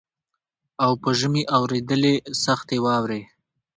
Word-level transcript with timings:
او 0.83 0.91
په 1.01 1.09
ژمي 1.19 1.43
اورېدلې 1.57 2.15
سختي 2.43 2.77
واوري 2.85 3.21